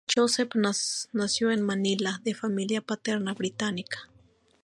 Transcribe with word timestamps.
Joseph 0.11 0.55
nació 1.13 1.51
en 1.51 1.61
Manila, 1.61 2.21
de 2.23 2.33
familia 2.33 2.81
paterna 2.81 3.35
británica. 3.35 4.09